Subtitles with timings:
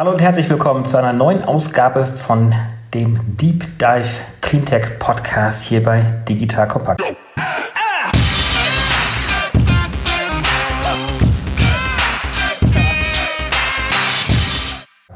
[0.00, 2.54] Hallo und herzlich willkommen zu einer neuen Ausgabe von
[2.94, 7.02] dem Deep Dive Cleantech Podcast hier bei Digital Compact.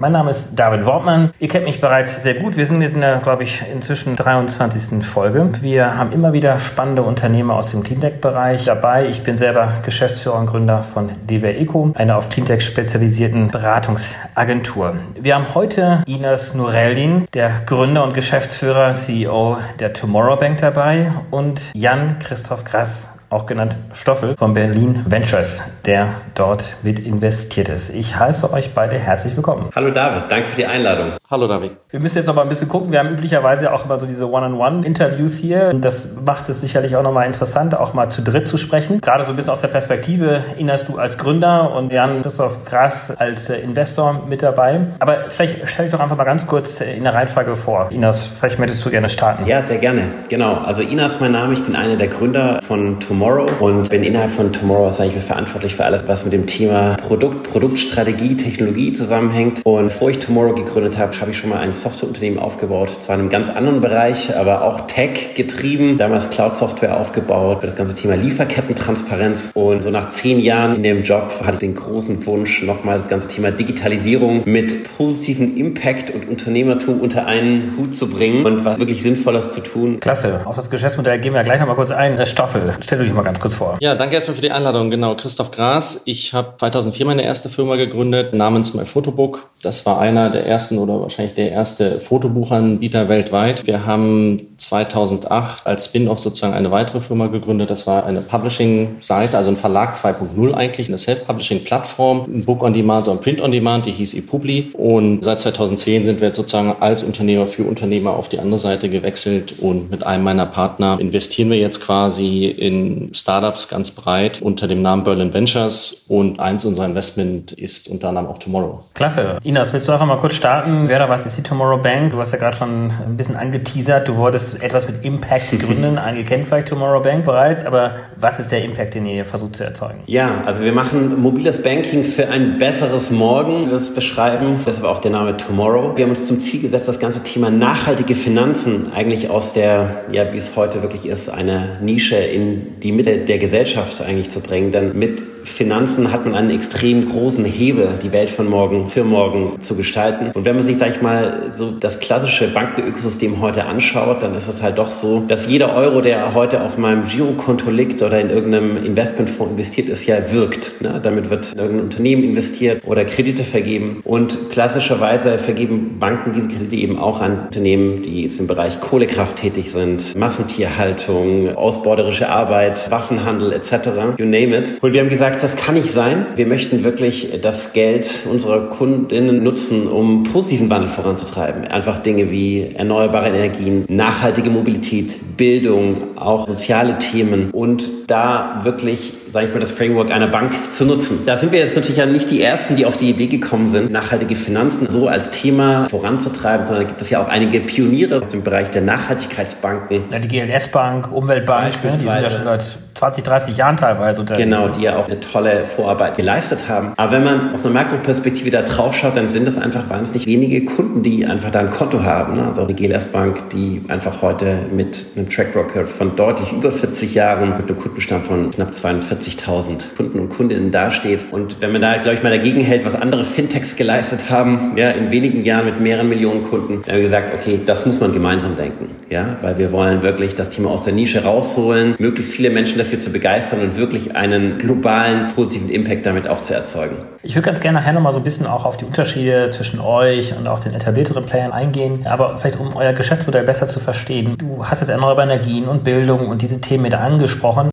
[0.04, 1.32] Mein Name ist David Wortmann.
[1.38, 2.58] Ihr kennt mich bereits sehr gut.
[2.58, 5.02] Wir sind jetzt in der, glaube ich, inzwischen 23.
[5.02, 5.50] Folge.
[5.62, 9.08] Wir haben immer wieder spannende Unternehmer aus dem Cleantech-Bereich dabei.
[9.08, 14.94] Ich bin selber Geschäftsführer und Gründer von DWR Eco, einer auf Cleantech spezialisierten Beratungsagentur.
[15.18, 21.72] Wir haben heute Inas Nureldin, der Gründer und Geschäftsführer, CEO der Tomorrow Bank dabei und
[21.72, 27.90] Jan Christoph Grass, auch genannt Stoffel von Berlin Ventures, der dort mit investiert ist.
[27.90, 29.70] Ich heiße euch beide herzlich willkommen.
[29.74, 31.18] Hallo David, danke für die Einladung.
[31.34, 31.72] Hallo David.
[31.90, 32.92] Wir müssen jetzt noch mal ein bisschen gucken.
[32.92, 35.74] Wir haben üblicherweise auch immer so diese One-on-One-Interviews hier.
[35.74, 39.00] Das macht es sicherlich auch noch mal interessant, auch mal zu dritt zu sprechen.
[39.00, 43.10] Gerade so ein bisschen aus der Perspektive Inas du als Gründer und Jan Christoph Grass
[43.16, 44.82] als äh, Investor mit dabei.
[45.00, 47.88] Aber vielleicht stell dich doch einfach mal ganz kurz in der Reihenfolge vor.
[47.90, 49.44] Inas, vielleicht möchtest du gerne starten.
[49.44, 50.12] Ja, sehr gerne.
[50.28, 50.58] Genau.
[50.58, 51.54] Also Inas ist mein Name.
[51.54, 55.74] Ich bin einer der Gründer von Tomorrow und bin innerhalb von Tomorrow, sage ich, verantwortlich
[55.74, 59.66] für alles, was mit dem Thema Produkt, Produktstrategie, Technologie zusammenhängt.
[59.66, 63.22] Und bevor ich Tomorrow gegründet habe, habe ich schon mal ein Softwareunternehmen aufgebaut, zwar in
[63.22, 68.14] einem ganz anderen Bereich, aber auch Tech getrieben, damals Cloud-Software aufgebaut für das ganze Thema
[68.14, 69.50] Lieferkettentransparenz.
[69.54, 73.08] Und so nach zehn Jahren in dem Job hatte ich den großen Wunsch, nochmal das
[73.08, 78.78] ganze Thema Digitalisierung mit positiven Impact und Unternehmertum unter einen Hut zu bringen und was
[78.78, 80.00] wirklich Sinnvolles zu tun.
[80.00, 80.42] Klasse.
[80.44, 82.26] Auf das Geschäftsmodell gehen wir gleich nochmal kurz ein.
[82.26, 83.78] Stoffel, stell dich mal ganz kurz vor.
[83.80, 84.90] Ja, danke erstmal für die Einladung.
[84.90, 86.02] Genau, Christoph Gras.
[86.04, 89.48] Ich habe 2004 meine erste Firma gegründet, namens My Photobook.
[89.62, 93.66] Das war einer der ersten oder wahrscheinlich der erste Fotobuchanbieter weltweit.
[93.66, 97.70] Wir haben 2008 als Spin-off sozusagen eine weitere Firma gegründet.
[97.70, 103.08] Das war eine Publishing-Seite, also ein Verlag 2.0 eigentlich, eine Self-Publishing-Plattform, ein Book on Demand
[103.08, 104.72] und Print on Demand, die hieß ePubli.
[104.74, 108.88] Und seit 2010 sind wir jetzt sozusagen als Unternehmer für Unternehmer auf die andere Seite
[108.88, 114.66] gewechselt und mit einem meiner Partner investieren wir jetzt quasi in Startups ganz breit unter
[114.66, 118.80] dem Namen Berlin Ventures und eins unserer Investment ist unter anderem auch Tomorrow.
[118.94, 119.38] Klasse.
[119.42, 120.88] Inas, willst du einfach mal kurz starten?
[120.88, 122.10] Wer da was ist die Tomorrow Bank?
[122.12, 124.08] Du hast ja gerade schon ein bisschen angeteasert.
[124.08, 125.98] Du wolltest etwas mit Impact gründen.
[126.04, 129.64] Einige kennen vielleicht Tomorrow Bank bereits, aber was ist der Impact, den ihr versucht zu
[129.64, 130.00] erzeugen?
[130.06, 133.70] Ja, also wir machen mobiles Banking für ein besseres Morgen.
[133.70, 134.60] Das beschreiben.
[134.64, 135.96] Das ist aber auch der Name Tomorrow.
[135.96, 140.32] Wir haben uns zum Ziel gesetzt, das ganze Thema nachhaltige Finanzen eigentlich aus der, ja,
[140.32, 144.72] wie es heute wirklich ist, eine Nische in die Mitte der Gesellschaft eigentlich zu bringen.
[144.72, 149.60] Denn mit Finanzen hat man einen extrem großen Hebel, die Welt von morgen für morgen
[149.60, 150.30] zu gestalten.
[150.32, 154.48] Und wenn man sich, sag ich mal, so das klassische Bankenökosystem heute anschaut, dann ist
[154.48, 158.30] es halt doch so, dass jeder Euro, der heute auf meinem Girokonto liegt oder in
[158.30, 160.80] irgendeinem Investmentfonds investiert ist, ja wirkt.
[160.80, 161.00] Ne?
[161.02, 164.00] Damit wird in irgendein Unternehmen investiert oder Kredite vergeben.
[164.04, 169.36] Und klassischerweise vergeben Banken diese Kredite eben auch an Unternehmen, die jetzt im Bereich Kohlekraft
[169.36, 173.72] tätig sind, Massentierhaltung, ausbeuterische Arbeit, Waffenhandel etc.
[174.18, 174.74] You name it.
[174.80, 176.26] Und wir haben gesagt, das kann nicht sein.
[176.36, 181.64] Wir möchten wirklich das Geld unserer Kundinnen nutzen, um positiven Wandel voranzutreiben.
[181.64, 183.84] Einfach Dinge wie erneuerbare Energien,
[184.24, 190.28] nachhaltige Mobilität, Bildung, auch soziale Themen und da wirklich sage ich mal, das Framework einer
[190.28, 191.26] Bank zu nutzen.
[191.26, 193.90] Da sind wir jetzt natürlich ja nicht die Ersten, die auf die Idee gekommen sind,
[193.90, 198.28] nachhaltige Finanzen so als Thema voranzutreiben, sondern da gibt es ja auch einige Pioniere aus
[198.28, 200.04] dem Bereich der Nachhaltigkeitsbanken.
[200.12, 202.62] Ja, die GLS-Bank, Umweltbank, ne, die sind ja schon seit
[202.94, 204.44] 20, 30 Jahren teilweise unterwegs.
[204.44, 206.92] Genau, die ja auch eine tolle Vorarbeit geleistet haben.
[206.96, 210.64] Aber wenn man aus einer Makroperspektive da drauf schaut, dann sind es einfach wahnsinnig wenige
[210.64, 212.36] Kunden, die einfach da ein Konto haben.
[212.36, 212.46] Ne?
[212.46, 217.14] Also auch die GLS-Bank, die einfach heute mit einem Track Record von deutlich über 40
[217.14, 221.32] Jahren mit einem Kundenstamm von knapp 42 40.000 Kunden und Kundinnen dasteht.
[221.32, 224.90] Und wenn man da, glaube ich, mal dagegen hält, was andere Fintechs geleistet haben, ja,
[224.90, 228.12] in wenigen Jahren mit mehreren Millionen Kunden, dann haben wir gesagt, okay, das muss man
[228.12, 232.50] gemeinsam denken, ja, weil wir wollen wirklich das Thema aus der Nische rausholen, möglichst viele
[232.50, 236.96] Menschen dafür zu begeistern und wirklich einen globalen positiven Impact damit auch zu erzeugen.
[237.22, 240.36] Ich würde ganz gerne nachher nochmal so ein bisschen auch auf die Unterschiede zwischen euch
[240.36, 244.36] und auch den etablierteren Playern eingehen, aber vielleicht um euer Geschäftsmodell besser zu verstehen.
[244.38, 247.70] Du hast jetzt erneuerbare Energien und Bildung und diese Themen mit angesprochen.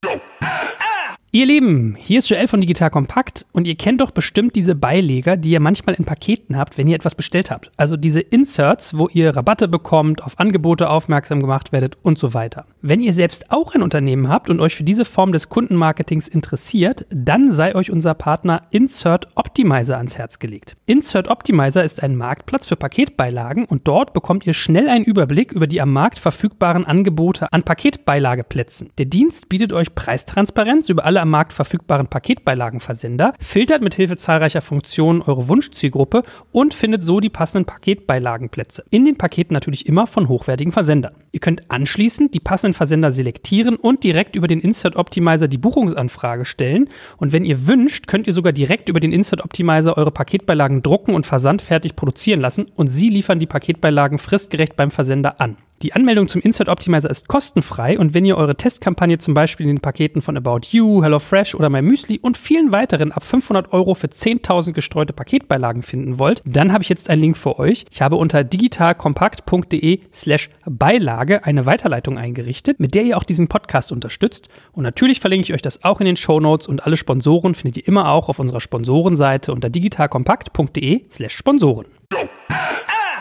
[1.33, 5.37] Ihr Lieben, hier ist Joel von Digital Kompakt und ihr kennt doch bestimmt diese Beileger,
[5.37, 7.71] die ihr manchmal in Paketen habt, wenn ihr etwas bestellt habt.
[7.77, 12.65] Also diese Inserts, wo ihr Rabatte bekommt, auf Angebote aufmerksam gemacht werdet und so weiter.
[12.81, 17.05] Wenn ihr selbst auch ein Unternehmen habt und euch für diese Form des Kundenmarketings interessiert,
[17.09, 20.75] dann sei euch unser Partner Insert Optimizer ans Herz gelegt.
[20.85, 25.67] Insert Optimizer ist ein Marktplatz für Paketbeilagen und dort bekommt ihr schnell einen Überblick über
[25.67, 28.89] die am Markt verfügbaren Angebote an Paketbeilageplätzen.
[28.97, 34.61] Der Dienst bietet euch Preistransparenz über alle am Markt verfügbaren Paketbeilagenversender, filtert mit Hilfe zahlreicher
[34.61, 38.83] Funktionen eure Wunschzielgruppe und findet so die passenden Paketbeilagenplätze.
[38.89, 41.13] In den Paketen natürlich immer von hochwertigen Versendern.
[41.31, 46.45] Ihr könnt anschließend die passenden Versender selektieren und direkt über den Insert Optimizer die Buchungsanfrage
[46.45, 46.89] stellen.
[47.17, 51.13] Und wenn ihr wünscht, könnt ihr sogar direkt über den Insert Optimizer eure Paketbeilagen drucken
[51.13, 55.57] und versandfertig produzieren lassen und sie liefern die Paketbeilagen fristgerecht beim Versender an.
[55.81, 59.77] Die Anmeldung zum Insert Optimizer ist kostenfrei und wenn ihr eure Testkampagne zum Beispiel in
[59.77, 64.05] den Paketen von About You, HelloFresh oder MyMüsli und vielen weiteren ab 500 Euro für
[64.05, 67.85] 10.000 gestreute Paketbeilagen finden wollt, dann habe ich jetzt einen Link für euch.
[67.89, 73.91] Ich habe unter digitalkompakt.de slash Beilage eine Weiterleitung eingerichtet, mit der ihr auch diesen Podcast
[73.91, 74.49] unterstützt.
[74.73, 77.77] Und natürlich verlinke ich euch das auch in den Show Notes und alle Sponsoren findet
[77.77, 81.87] ihr immer auch auf unserer Sponsorenseite unter digitalkompakt.de slash Sponsoren.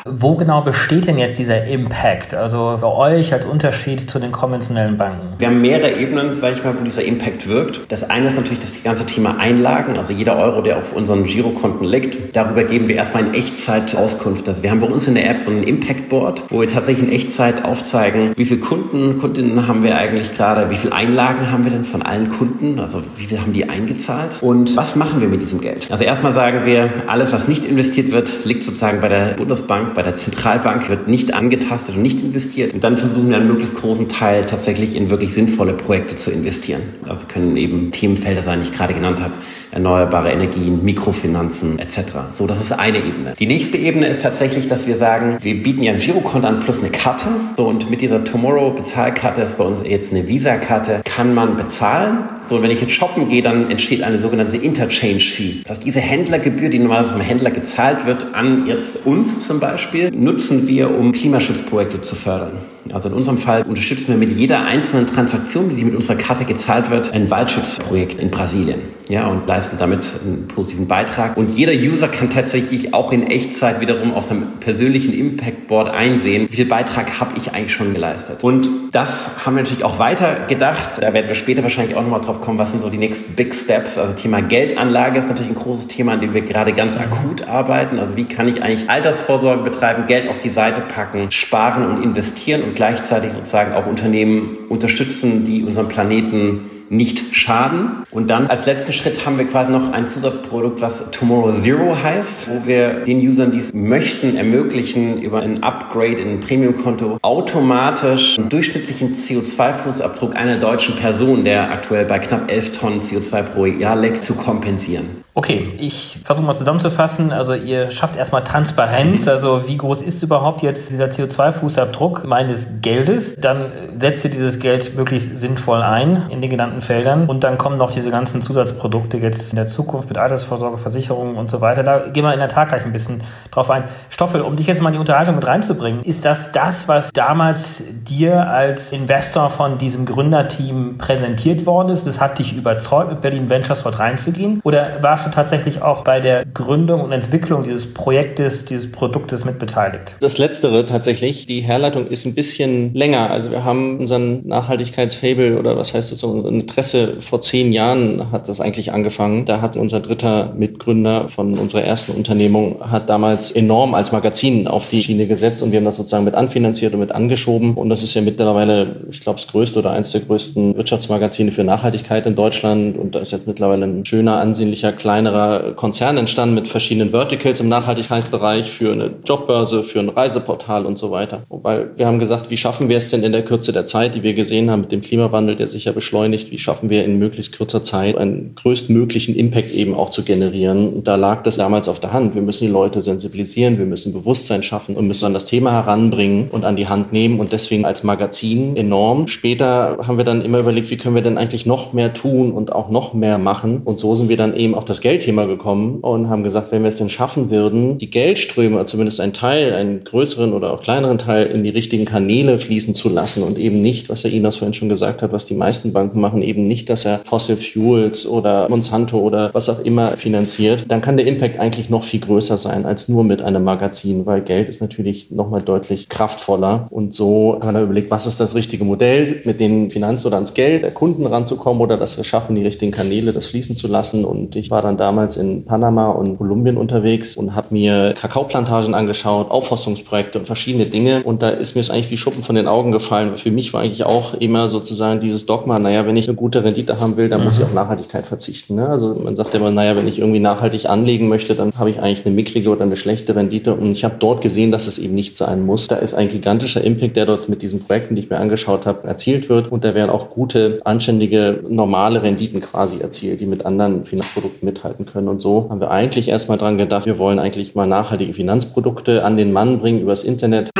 [0.06, 2.32] Wo genau besteht denn jetzt dieser Impact?
[2.32, 5.34] Also für euch als Unterschied zu den konventionellen Banken?
[5.38, 7.82] Wir haben mehrere Ebenen, sage ich mal, wo dieser Impact wirkt.
[7.88, 11.86] Das eine ist natürlich das ganze Thema Einlagen, also jeder Euro, der auf unseren Girokonten
[11.86, 12.34] liegt.
[12.34, 14.48] Darüber geben wir erstmal in Echtzeit Auskunft.
[14.48, 17.06] Also wir haben bei uns in der App so ein Impact Board, wo wir tatsächlich
[17.06, 21.64] in Echtzeit aufzeigen, wie viele Kunden, Kundinnen haben wir eigentlich gerade, wie viele Einlagen haben
[21.64, 25.28] wir denn von allen Kunden, also wie viel haben die eingezahlt und was machen wir
[25.28, 25.88] mit diesem Geld?
[25.90, 30.02] Also erstmal sagen wir, alles, was nicht investiert wird, liegt sozusagen bei der Bundesbank bei
[30.02, 32.74] der Zentralbank wird nicht angetastet und nicht investiert.
[32.74, 36.82] Und dann versuchen wir einen möglichst großen Teil tatsächlich in wirklich sinnvolle Projekte zu investieren.
[37.04, 39.34] Das können eben Themenfelder sein, die ich gerade genannt habe.
[39.70, 42.00] Erneuerbare Energien, Mikrofinanzen etc.
[42.30, 43.34] So, das ist eine Ebene.
[43.38, 46.80] Die nächste Ebene ist tatsächlich, dass wir sagen, wir bieten ja ein Girokonto an plus
[46.80, 47.26] eine Karte.
[47.56, 51.56] So, und mit dieser Tomorrow Bezahlkarte, das ist bei uns jetzt eine Visa-Karte, kann man
[51.56, 52.18] bezahlen.
[52.42, 55.62] So, wenn ich jetzt shoppen gehe, dann entsteht eine sogenannte Interchange Fee.
[55.66, 59.79] Das ist diese Händlergebühr, die normalerweise vom Händler gezahlt wird, an jetzt uns zum Beispiel
[59.80, 62.58] Beispiel nutzen wir, um Klimaschutzprojekte zu fördern.
[62.92, 66.90] Also in unserem Fall unterstützen wir mit jeder einzelnen Transaktion, die mit unserer Karte gezahlt
[66.90, 68.80] wird, ein Waldschutzprojekt in Brasilien.
[69.08, 71.36] Ja, und leisten damit einen positiven Beitrag.
[71.36, 76.46] Und jeder User kann tatsächlich auch in Echtzeit wiederum auf seinem persönlichen Impact Board einsehen,
[76.48, 78.44] wie viel Beitrag habe ich eigentlich schon geleistet.
[78.44, 80.98] Und das haben wir natürlich auch weiter gedacht.
[81.00, 83.52] Da werden wir später wahrscheinlich auch nochmal drauf kommen, was sind so die nächsten Big
[83.52, 83.98] Steps.
[83.98, 87.98] Also Thema Geldanlage ist natürlich ein großes Thema, an dem wir gerade ganz akut arbeiten.
[87.98, 92.62] Also wie kann ich eigentlich Altersvorsorge betreiben, Geld auf die Seite packen, sparen und investieren
[92.70, 98.04] und gleichzeitig sozusagen auch Unternehmen unterstützen, die unseren Planeten nicht schaden.
[98.10, 102.50] Und dann als letzten Schritt haben wir quasi noch ein Zusatzprodukt, was Tomorrow Zero heißt,
[102.50, 108.38] wo wir den Usern, die es möchten, ermöglichen, über ein Upgrade in ein Premium-Konto automatisch
[108.38, 113.96] einen durchschnittlichen CO2-Fußabdruck einer deutschen Person, der aktuell bei knapp 11 Tonnen CO2 pro Jahr
[113.96, 115.24] liegt, zu kompensieren.
[115.40, 117.32] Okay, ich versuche mal zusammenzufassen.
[117.32, 119.26] Also ihr schafft erstmal Transparenz.
[119.26, 123.36] Also wie groß ist überhaupt jetzt dieser CO2-Fußabdruck meines Geldes?
[123.36, 127.26] Dann setzt ihr dieses Geld möglichst sinnvoll ein in den genannten Feldern.
[127.26, 131.48] Und dann kommen noch diese ganzen Zusatzprodukte jetzt in der Zukunft mit Altersvorsorge, Versicherungen und
[131.48, 131.84] so weiter.
[131.84, 133.84] Da gehen wir in der Tat gleich ein bisschen drauf ein.
[134.10, 137.82] Stoffel, um dich jetzt mal in die Unterhaltung mit reinzubringen, ist das das, was damals
[138.06, 142.06] dir als Investor von diesem Gründerteam präsentiert worden ist?
[142.06, 144.60] Das hat dich überzeugt, mit Berlin Ventures dort reinzugehen?
[144.64, 149.58] Oder warst du tatsächlich auch bei der Gründung und Entwicklung dieses Projektes, dieses Produktes mit
[149.58, 150.16] beteiligt?
[150.20, 151.46] Das Letztere tatsächlich.
[151.46, 153.30] Die Herleitung ist ein bisschen länger.
[153.30, 158.48] Also wir haben unseren Nachhaltigkeitsfable oder was heißt das, unser Interesse vor zehn Jahren hat
[158.48, 159.44] das eigentlich angefangen.
[159.44, 164.88] Da hat unser dritter Mitgründer von unserer ersten Unternehmung hat damals enorm als Magazin auf
[164.90, 167.74] die Schiene gesetzt und wir haben das sozusagen mit anfinanziert und mit angeschoben.
[167.74, 171.64] Und das ist ja mittlerweile, ich glaube, das größte oder eins der größten Wirtschaftsmagazine für
[171.64, 172.96] Nachhaltigkeit in Deutschland.
[172.98, 177.58] Und da ist jetzt mittlerweile ein schöner, ansehnlicher, kleiner kleinerer Konzern entstanden mit verschiedenen Verticals
[177.58, 181.42] im Nachhaltigkeitsbereich für eine Jobbörse, für ein Reiseportal und so weiter.
[181.48, 184.22] Wobei wir haben gesagt, wie schaffen wir es denn in der Kürze der Zeit, die
[184.22, 187.58] wir gesehen haben mit dem Klimawandel, der sich ja beschleunigt, wie schaffen wir in möglichst
[187.58, 190.92] kurzer Zeit einen größtmöglichen Impact eben auch zu generieren?
[190.92, 192.36] Und da lag das damals auf der Hand.
[192.36, 196.50] Wir müssen die Leute sensibilisieren, wir müssen Bewusstsein schaffen und müssen an das Thema heranbringen
[196.52, 199.26] und an die Hand nehmen und deswegen als Magazin enorm.
[199.26, 202.70] Später haben wir dann immer überlegt, wie können wir denn eigentlich noch mehr tun und
[202.70, 203.82] auch noch mehr machen?
[203.84, 206.88] Und so sind wir dann eben auf das Geldthema gekommen und haben gesagt, wenn wir
[206.88, 211.46] es denn schaffen würden, die Geldströme, zumindest einen Teil, einen größeren oder auch kleineren Teil
[211.46, 214.88] in die richtigen Kanäle fließen zu lassen und eben nicht, was der Inas vorhin schon
[214.88, 219.18] gesagt hat, was die meisten Banken machen, eben nicht, dass er Fossil Fuels oder Monsanto
[219.18, 223.08] oder was auch immer finanziert, dann kann der Impact eigentlich noch viel größer sein als
[223.08, 226.86] nur mit einem Magazin, weil Geld ist natürlich nochmal deutlich kraftvoller.
[226.90, 230.36] Und so haben wir dann überlegt, was ist das richtige Modell, mit den Finanz- oder
[230.36, 233.88] ans Geld der Kunden ranzukommen oder dass wir schaffen, die richtigen Kanäle das fließen zu
[233.88, 234.24] lassen.
[234.24, 238.94] Und ich war dann dann damals in Panama und Kolumbien unterwegs und habe mir Kakaoplantagen
[238.94, 241.22] angeschaut, Aufforstungsprojekte und verschiedene Dinge.
[241.22, 243.36] Und da ist mir es eigentlich wie Schuppen von den Augen gefallen.
[243.36, 247.00] Für mich war eigentlich auch immer sozusagen dieses Dogma, naja, wenn ich eine gute Rendite
[247.00, 247.46] haben will, dann mhm.
[247.46, 248.74] muss ich auf Nachhaltigkeit verzichten.
[248.74, 248.88] Ne?
[248.88, 252.26] Also man sagt immer, naja, wenn ich irgendwie nachhaltig anlegen möchte, dann habe ich eigentlich
[252.26, 253.74] eine mickrige oder eine schlechte Rendite.
[253.74, 255.86] Und ich habe dort gesehen, dass es eben nicht sein muss.
[255.86, 259.06] Da ist ein gigantischer Impact, der dort mit diesen Projekten, die ich mir angeschaut habe,
[259.06, 259.70] erzielt wird.
[259.70, 265.06] Und da werden auch gute, anständige, normale Renditen quasi erzielt, die mit anderen Finanzprodukten mithalten
[265.06, 265.28] können.
[265.28, 269.36] Und so haben wir eigentlich erstmal dran gedacht, wir wollen eigentlich mal nachhaltige Finanzprodukte an
[269.36, 270.70] den Mann bringen übers Internet.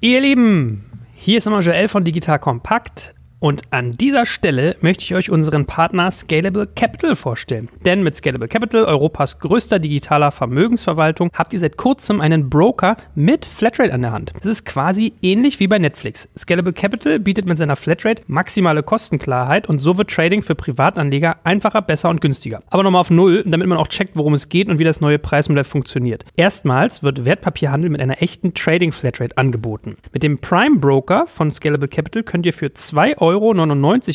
[0.00, 3.14] Ihr Lieben, hier ist nochmal Joel von Digital Kompakt.
[3.42, 7.68] Und an dieser Stelle möchte ich euch unseren Partner Scalable Capital vorstellen.
[7.84, 13.44] Denn mit Scalable Capital, Europas größter digitaler Vermögensverwaltung, habt ihr seit kurzem einen Broker mit
[13.44, 14.32] Flatrate an der Hand.
[14.36, 16.28] Das ist quasi ähnlich wie bei Netflix.
[16.38, 21.82] Scalable Capital bietet mit seiner Flatrate maximale Kostenklarheit und so wird Trading für Privatanleger einfacher,
[21.82, 22.62] besser und günstiger.
[22.70, 25.18] Aber nochmal auf Null, damit man auch checkt, worum es geht und wie das neue
[25.18, 26.24] Preismodell funktioniert.
[26.36, 29.96] Erstmals wird Wertpapierhandel mit einer echten Trading Flatrate angeboten.
[30.12, 33.54] Mit dem Prime Broker von Scalable Capital könnt ihr für 2 Euro Euro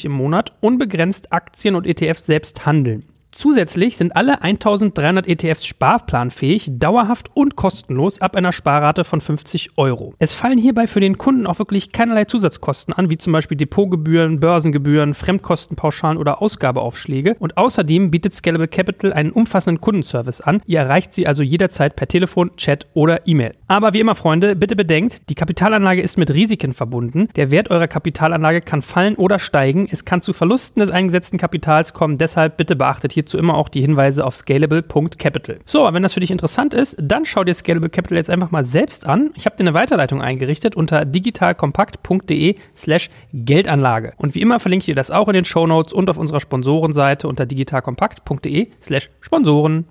[0.06, 3.04] im Monat unbegrenzt Aktien und ETFs selbst handeln.
[3.38, 10.16] Zusätzlich sind alle 1300 ETFs sparplanfähig, dauerhaft und kostenlos ab einer Sparrate von 50 Euro.
[10.18, 14.40] Es fallen hierbei für den Kunden auch wirklich keinerlei Zusatzkosten an, wie zum Beispiel Depotgebühren,
[14.40, 17.36] Börsengebühren, Fremdkostenpauschalen oder Ausgabeaufschläge.
[17.38, 20.64] Und außerdem bietet Scalable Capital einen umfassenden Kundenservice an.
[20.66, 23.54] Ihr erreicht sie also jederzeit per Telefon, Chat oder E-Mail.
[23.68, 27.28] Aber wie immer, Freunde, bitte bedenkt, die Kapitalanlage ist mit Risiken verbunden.
[27.36, 29.88] Der Wert eurer Kapitalanlage kann fallen oder steigen.
[29.92, 32.18] Es kann zu Verlusten des eingesetzten Kapitals kommen.
[32.18, 35.60] Deshalb bitte beachtet hier hierzu immer auch die Hinweise auf scalable.capital.
[35.66, 38.64] So, wenn das für dich interessant ist, dann schau dir Scalable Capital jetzt einfach mal
[38.64, 39.32] selbst an.
[39.36, 44.14] Ich habe dir eine Weiterleitung eingerichtet unter digitalkompakt.de slash Geldanlage.
[44.18, 46.40] Und wie immer verlinke ich dir das auch in den Show Notes und auf unserer
[46.40, 49.86] Sponsorenseite unter digitalkompakt.de slash Sponsoren.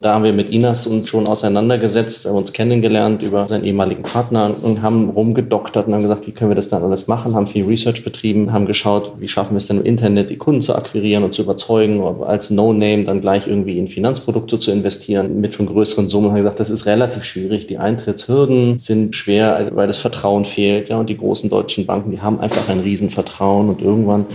[0.00, 4.54] Da haben wir mit Inas uns schon auseinandergesetzt, haben uns kennengelernt über seinen ehemaligen Partner
[4.62, 7.64] und haben rumgedoktert und haben gesagt, wie können wir das dann alles machen, haben viel
[7.64, 11.24] Research betrieben, haben geschaut, wie schaffen wir es denn im Internet, die Kunden zu akquirieren
[11.24, 16.08] und zu überzeugen, als No-Name dann gleich irgendwie in Finanzprodukte zu investieren mit schon größeren
[16.08, 16.30] Summen.
[16.30, 17.66] Haben gesagt, das ist relativ schwierig.
[17.66, 20.90] Die Eintrittshürden sind schwer, weil das Vertrauen fehlt.
[20.90, 24.26] Ja, und die großen deutschen Banken, die haben einfach ein Riesenvertrauen und irgendwann